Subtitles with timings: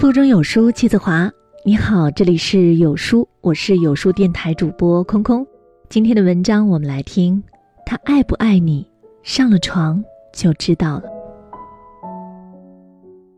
[0.00, 1.30] 腹中有书气自华。
[1.62, 5.46] 你好，这里是有书，我是有书电台主播空空。
[5.90, 7.42] 今天的文章我们来听，
[7.84, 8.90] 他爱不爱你，
[9.22, 10.02] 上了床
[10.32, 11.02] 就知道了。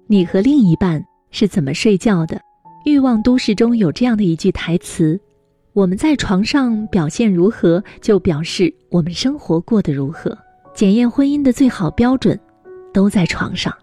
[0.07, 2.41] 你和另一半是怎么睡觉的？
[2.87, 5.21] 欲望都市中有这样的一句台词：
[5.73, 10.39] 我们在床上表现如何，就表示我们生活过得如何。
[10.73, 12.39] 检验婚姻的最好标准，
[12.95, 13.77] 都在床上。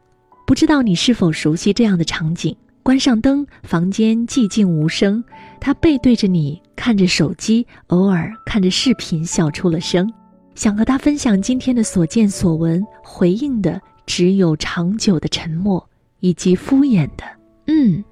[0.47, 2.55] 不知道你是否熟悉这样的场景？
[2.89, 5.23] 关上灯，房间寂静无声。
[5.59, 10.11] 他背对着你，看着手机，偶尔看着视频，笑出了声。
[10.55, 15.87] 想和他分享今天的所见所闻，回应的只有长久的沉默，
[16.19, 17.23] 以及敷衍的
[17.69, 18.03] “嗯，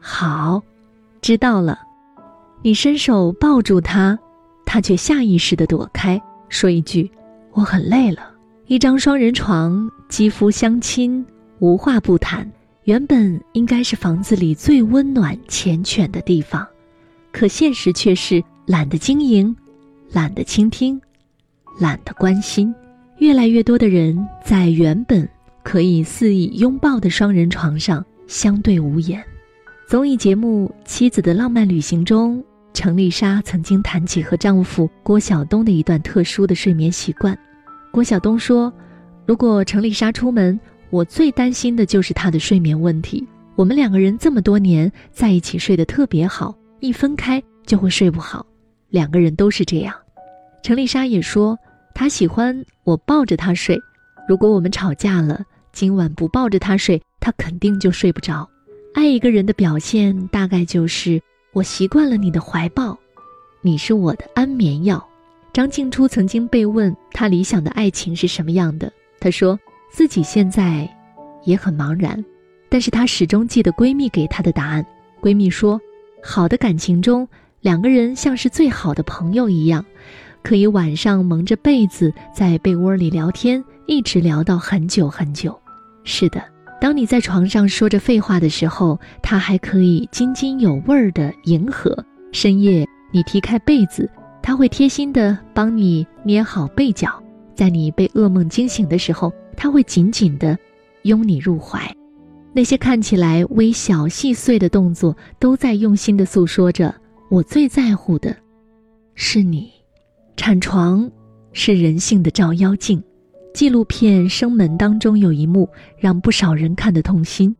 [0.00, 0.62] 好，
[1.20, 1.78] 知道了。”
[2.64, 4.18] 你伸手抱住他，
[4.64, 7.10] 他却下意识地躲开，说一句
[7.52, 8.30] ：“我很累了。”
[8.68, 11.26] 一张双人床，肌肤相亲，
[11.58, 12.50] 无话不谈。
[12.84, 16.66] 原本应该是房子里最温暖、缱绻的地方，
[17.32, 19.56] 可现实却是懒得经营，
[20.12, 21.00] 懒得倾听，
[21.80, 22.74] 懒得关心。
[23.20, 25.26] 越来越多的人在原本
[25.62, 29.24] 可以肆意拥抱的双人床上相对无言。
[29.88, 32.44] 综艺节目《妻子的浪漫旅行》中，
[32.74, 37.38] 程丽莎曾经谈起和丈夫郭晓东的一段特殊的睡眠习惯。
[37.90, 38.70] 郭晓东说
[39.24, 40.60] ：“如果程丽莎出门。”
[40.94, 43.26] 我最担心的就是他的睡眠问题。
[43.56, 48.46] 我们两个人这么多年在一起睡得特别好，一分开就会睡不好。
[48.90, 49.92] 两个人都是这样。
[50.62, 51.58] 程丽莎也说，
[51.96, 53.76] 她喜欢我抱着她睡。
[54.28, 58.48] 如果我们吵架了，今晚不抱着她睡，她肯定就睡不着。
[58.94, 61.20] 爱一个人的表现，大概就是
[61.52, 62.96] 我习惯了你的怀抱，
[63.62, 65.04] 你是我的安眠药。
[65.52, 69.58] 张静初曾经被问她理想的爱情是什么样的，她说。
[69.94, 70.88] 自己现在
[71.44, 72.22] 也很茫然，
[72.68, 74.84] 但是她始终记得闺蜜给她的答案。
[75.22, 75.80] 闺蜜说
[76.20, 77.28] ：“好的感情中，
[77.60, 79.84] 两个人像是最好的朋友一样，
[80.42, 85.56] 可以晚上蒙着被子在被窝里聊天，一直聊到很久很久。”
[86.02, 86.42] 是的，
[86.80, 91.96] 当你在床上说着废话的时候，他还可以津津有味儿的迎合。
[92.32, 94.10] 深夜你踢开被子，
[94.42, 97.22] 他会贴心的帮你捏好被角。
[97.54, 99.32] 在你被噩梦惊醒的时候。
[99.54, 100.58] 他会紧紧地
[101.02, 101.90] 拥你入怀，
[102.52, 106.94] 那些看起来微小细碎的动作，都在用心地诉说着
[107.30, 108.36] 我最在乎的，
[109.14, 109.70] 是你。
[110.36, 111.10] 产床
[111.52, 113.02] 是人性的照妖镜。
[113.54, 117.54] 纪录片《生门》当中有一幕让不少人看得痛心：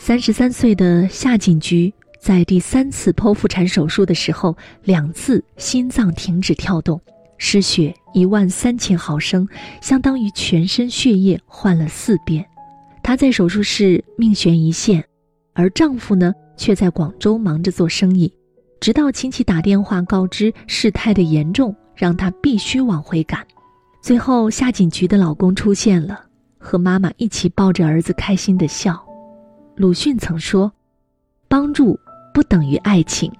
[0.00, 6.98] 三十三岁的夏锦菊在第三次剖腹产手术的时候，两次心脏停止跳动。
[7.38, 9.48] 失血一万三千毫升，
[9.80, 12.44] 相当于全身血液换了四遍。
[13.02, 15.04] 她在手术室命悬一线，
[15.52, 18.32] 而丈夫呢，却在广州忙着做生意。
[18.80, 23.46] 直到亲戚打电话告知事态的严重，让她必须往回赶。
[24.02, 26.20] 最后，夏锦菊的老公出现了，
[26.58, 29.02] 和妈妈一起抱着儿子开心的笑。
[29.76, 30.70] 鲁迅曾说
[31.48, 31.98] ：“帮助
[32.32, 33.32] 不等于爱情，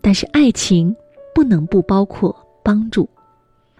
[0.00, 0.94] 但是爱情
[1.34, 3.08] 不能不包括帮助。”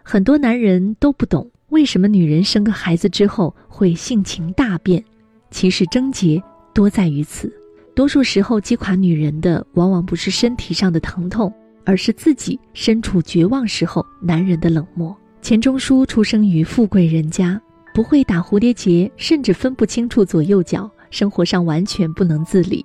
[0.07, 5.03] 很多男人都不懂为什么女人生个孩子之后会性情大变，
[5.51, 6.41] 其实症结
[6.75, 7.51] 多在于此。
[7.95, 11.51] 多数时候击垮女人的往往不是身体上的疼痛，
[11.85, 15.17] 而是自己身处绝望时候男人的冷漠。
[15.41, 17.59] 钱钟书出生于富贵人家，
[17.95, 22.85] 不会打蝴蝶结，甚至分不清楚左右脚，生活上完全不能自理。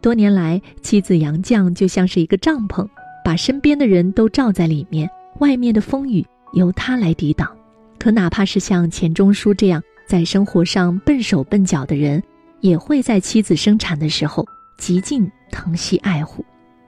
[0.00, 2.88] 多年来，妻子杨绛就像是一个帐篷，
[3.22, 5.08] 把身边的人都罩在里面，
[5.40, 6.24] 外面的风雨。
[6.54, 7.50] 由他来抵挡，
[7.98, 12.22] 可哪怕是像钱钟书这样在生活上笨手笨脚的人，
[12.60, 14.46] 也会在妻子生产的时候
[14.78, 16.44] 极尽疼惜爱护。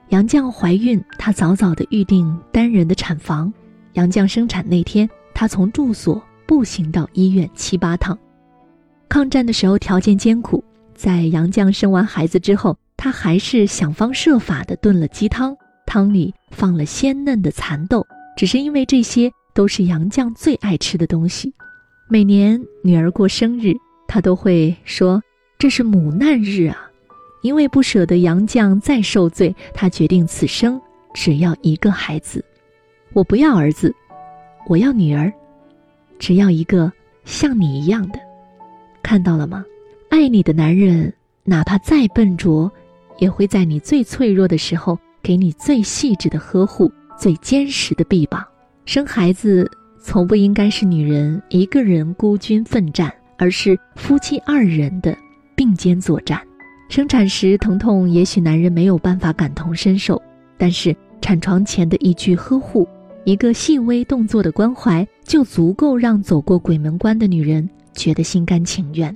[0.09, 3.53] 杨绛怀孕，他早早的预定单人的产房。
[3.93, 8.17] 杨绛生产那天，他从住所步行到医院七八趟。
[9.09, 10.63] 抗战的时候条件艰苦，
[10.95, 15.55] 在杨绛生完孩子之后，他还是想方设法的炖了鸡汤，
[15.85, 18.05] 汤里放了鲜嫩的蚕豆，
[18.37, 19.29] 只是因为这些。
[19.57, 21.51] 都是杨绛最爱吃的东西。
[22.07, 23.73] 每年女儿过生日，
[24.07, 25.19] 他都会说
[25.57, 26.77] ：“这是母难日啊！”
[27.41, 30.79] 因为不舍得杨绛再受罪，他决定此生
[31.11, 32.45] 只要一个孩子。
[33.13, 33.91] 我不要儿子，
[34.67, 35.33] 我要女儿，
[36.19, 36.93] 只要一个
[37.25, 38.19] 像你一样的。
[39.01, 39.65] 看到了吗？
[40.09, 41.11] 爱你的男人，
[41.43, 42.71] 哪怕再笨拙，
[43.17, 48.45] 也会在你最脆弱的时候，给你最细致的呵护，最坚实的臂膀。
[48.87, 49.69] 生孩子
[49.99, 55.15] 从不应该是女人一个人孤军奋战，而是夫妻二人的
[55.55, 56.41] 并肩作战。
[56.87, 60.19] 生产时疼痛，也许男人没有办法感同身受，
[60.57, 62.87] 但是产床前的一句呵护，
[63.25, 69.15] 一个细微动作的关怀，就足够让走过鬼门关的女人觉得心甘情愿。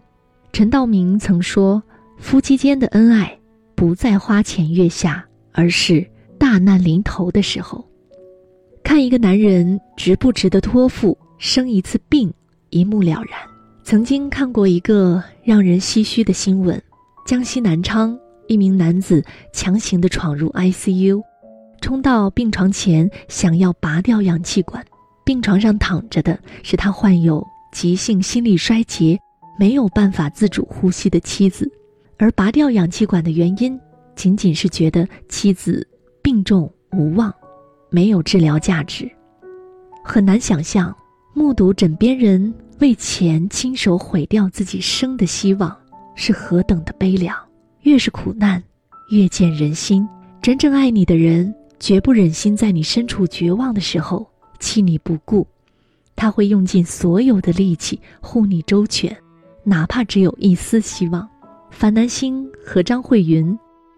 [0.51, 1.81] 陈道明曾说
[2.19, 3.39] ：“夫妻间的恩爱，
[3.73, 6.05] 不在花前月下，而是
[6.37, 7.87] 大难临头的时候。
[8.91, 12.29] 看一个男人值不值得托付，生一次病，
[12.71, 13.39] 一目了然。”
[13.85, 16.77] 曾经看过一个让人唏嘘的新闻：
[17.25, 19.23] 江西南昌一名男子
[19.53, 21.23] 强行的闯入 ICU，
[21.79, 24.85] 冲到病床前想要拔掉氧气管。
[25.23, 27.41] 病床上躺着的是他患有
[27.71, 29.17] 急性心力衰竭、
[29.57, 31.65] 没有办法自主呼吸的妻子，
[32.17, 33.79] 而拔掉氧气管的原因
[34.17, 35.87] 仅仅是觉得妻子
[36.21, 37.33] 病重无望，
[37.91, 39.07] 没有治疗价值。
[40.03, 40.95] 很难想象，
[41.35, 42.51] 目睹枕边人。
[42.79, 45.77] 为钱亲手毁掉自己生的希望，
[46.15, 47.37] 是何等的悲凉！
[47.81, 48.63] 越是苦难，
[49.11, 50.09] 越见人心。
[50.41, 54.27] 真正爱你的人，绝不忍心在你身处绝望的时候
[54.59, 55.45] 弃你不顾，
[56.15, 59.15] 他会用尽所有的力气护你周全，
[59.63, 61.29] 哪怕只有一丝希望。
[61.69, 63.55] 樊南星和张慧云，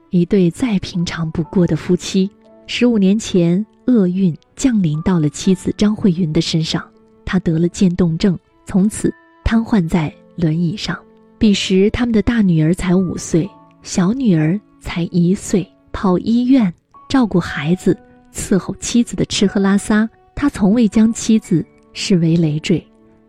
[0.09, 2.29] 一对再平常不过的夫妻，
[2.67, 6.83] 十五年前厄运降临到了妻子张慧云的身上，
[7.25, 8.37] 她得了渐冻症。
[8.65, 9.13] 从此
[9.43, 10.97] 瘫痪在轮椅上。
[11.37, 13.49] 彼时，他们的大女儿才五岁，
[13.81, 15.67] 小女儿才一岁。
[15.91, 16.73] 跑医院，
[17.09, 17.95] 照顾孩子，
[18.33, 22.83] 伺候妻子的吃喝拉撒，他从未将妻子视为累赘，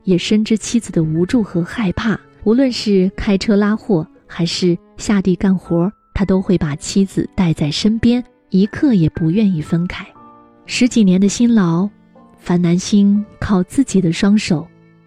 [0.05, 2.19] 也深知妻子的无助和害怕。
[2.45, 10.06] 无论是开车拉货，还是下地干活，他都会把妻子带在身边，一刻也不愿意分开。
[10.66, 11.88] 十几年的辛劳，
[12.38, 14.66] 樊南星靠自己的双手。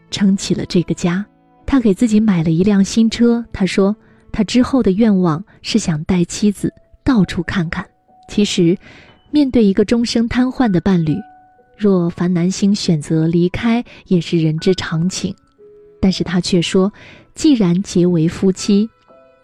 [0.10, 1.26] 撑起了这个家，
[1.66, 3.44] 他给自己买了一辆新车。
[3.52, 3.94] 他说，
[4.32, 6.74] 他之后的愿望是想带妻子
[7.04, 7.86] 到处看看。
[8.30, 8.78] 其实，
[9.32, 11.14] 面对一个终生瘫痪的伴侣，
[11.78, 15.36] 若樊南星选择离开，也是人之常情。
[16.00, 16.94] 但是他却说，
[17.36, 18.90] 既然结为夫妻，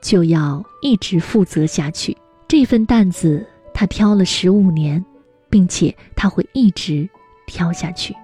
[0.02, 2.16] 就要一直负责下去。
[2.48, 5.04] 这份担子他挑了十五年，
[5.54, 7.08] 并且他会一直
[7.46, 8.16] 挑下去。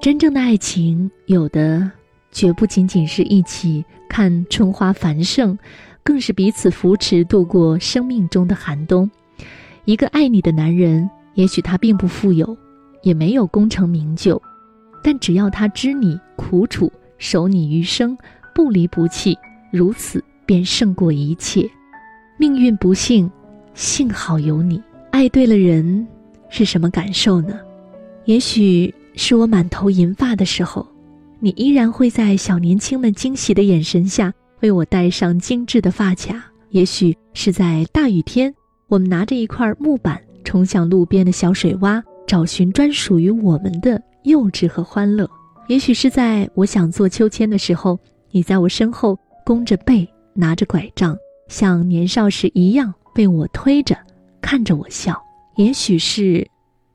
[0.00, 1.88] 真正的爱情，有的
[2.32, 5.56] 绝不仅仅是一起看春花繁盛，
[6.02, 9.08] 更是彼此扶持度过生命中的寒冬。
[9.84, 12.56] 一个爱你的男人，也许他并不富有，
[13.04, 14.42] 也没有功成名就，
[15.04, 18.18] 但只要他知你苦楚，守你余生，
[18.52, 19.38] 不离不弃，
[19.70, 21.64] 如此便胜过一切。
[22.38, 23.30] 命运不幸，
[23.72, 24.82] 幸好有你。
[25.12, 26.04] 爱对了人，
[26.52, 27.58] 是什么感受呢？
[28.26, 28.94] 也许。
[29.14, 30.86] 是我满头银发的时候，
[31.38, 36.42] 你依然会在小年轻们惊喜的眼神下为我戴上精致的发卡。
[36.70, 38.50] 也许是在大雨天，
[38.88, 45.28] 我们拿着一块木板冲向路边的小水洼，找寻专属于我们的幼稚和欢乐。
[45.68, 48.00] 也许是在我想做秋千的时候，
[48.30, 49.14] 你在我身后
[49.44, 51.14] 弓着背，拿着拐杖，
[51.48, 53.94] 像年少时一样被我推着，
[54.40, 55.22] 看着我笑。
[55.56, 56.46] 也许是，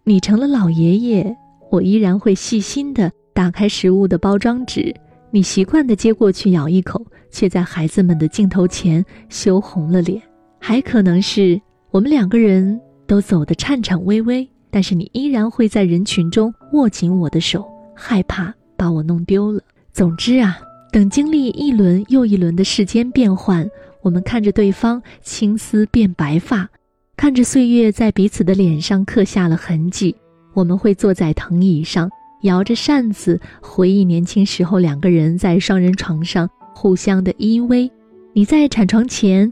[0.04, 1.38] 你成了老爷爷。
[1.69, 4.95] 我依然会细心地打开食物的包装纸，
[5.31, 10.22] 你习惯地接过去咬一口，却在孩子们的镜头前羞红了脸。
[10.60, 11.60] 还可能是
[11.91, 19.62] 我们两个人都走得颤颤巍巍，但是你依然会在人群中握紧我的手，害怕把我弄丢了。
[19.91, 20.58] 总之啊，
[20.91, 23.70] 等经历一轮又一轮的世间变幻，
[24.01, 26.70] 我们看着对方青丝变白发，
[27.17, 30.15] 看着岁月在彼此的脸上刻下了痕迹。
[30.53, 32.09] 我们会坐在藤椅上，
[32.43, 37.89] 摇着扇子，回忆年轻时候两个人在双人床上互相的依偎。
[38.33, 39.51] 你在产床前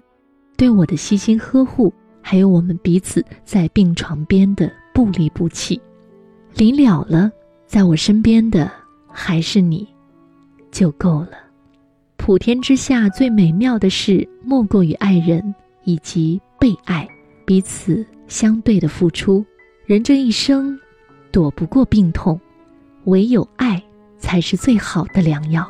[0.55, 1.91] 对我的悉心呵护，
[2.21, 5.81] 还有我们彼此在病床边的不离不弃。
[6.55, 7.31] 临了了，
[7.65, 8.71] 在我身边的
[9.07, 9.87] 还是你，
[10.71, 11.31] 就够了。
[12.15, 15.53] 普天之下最美妙的事，莫过于爱人
[15.83, 17.07] 以及被爱，
[17.45, 19.45] 彼此相对的付出。
[19.85, 20.77] 人这一生。
[21.31, 22.39] 躲不过病痛，
[23.03, 23.83] 唯有爱
[24.17, 25.69] 才是最好的良药。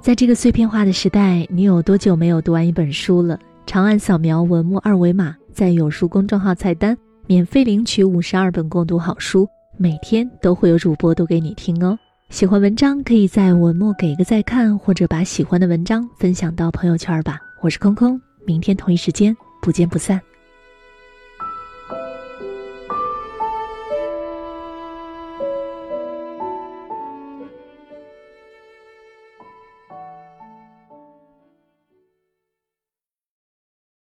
[0.00, 3.38] 在这个碎片化的时代，你有多久没有读完一本书了？
[3.66, 11.98] 长按扫描文末二维码，在有书公众号菜单免费领取五十二本共读好书，每天都会有主播读给你听哦。
[12.28, 17.38] 喜欢文章，可以在文末给个再看，或者把喜欢的文章分享到朋友圈吧。
[17.62, 19.34] 我是空空，明天同一时间。
[19.62, 20.20] 不见不散。